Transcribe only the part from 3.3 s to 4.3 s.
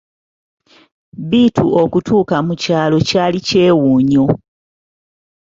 kyewuunyo.